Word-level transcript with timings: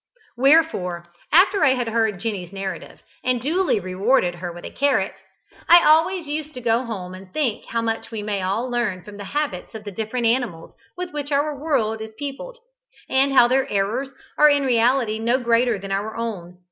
Wherefore, 0.35 1.05
after 1.31 1.63
I 1.63 1.75
had 1.75 1.87
heard 1.89 2.19
Jenny's 2.19 2.51
narrative, 2.51 3.03
and 3.23 3.39
duly 3.39 3.79
rewarded 3.79 4.33
her 4.33 4.51
with 4.51 4.65
a 4.65 4.71
carrot, 4.71 5.13
I 5.69 5.85
always 5.85 6.25
used 6.25 6.55
to 6.55 6.59
go 6.59 6.83
home 6.83 7.13
and 7.13 7.31
think 7.31 7.65
how 7.65 7.83
much 7.83 8.09
we 8.09 8.23
may 8.23 8.41
all 8.41 8.67
learn 8.67 9.03
from 9.03 9.17
the 9.17 9.25
habits 9.25 9.75
of 9.75 9.83
the 9.83 9.91
different 9.91 10.25
animals 10.25 10.73
with 10.97 11.13
which 11.13 11.31
our 11.31 11.55
world 11.55 12.01
is 12.01 12.15
peopled, 12.17 12.57
and 13.09 13.33
how 13.33 13.47
their 13.47 13.69
errors 13.69 14.09
are 14.39 14.49
in 14.49 14.63
reality 14.65 15.19
no 15.19 15.37
greater 15.37 15.77
than 15.77 15.91
our 15.91 16.17
own. 16.17 16.57